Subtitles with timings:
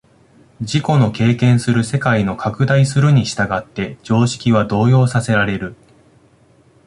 [0.61, 5.75] 自己の経験する世界の拡大するに従って常識は動揺させられる。